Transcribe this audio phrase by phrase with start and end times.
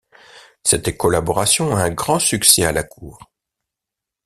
[0.63, 3.19] Cette collaboration a un grand succès à la cour.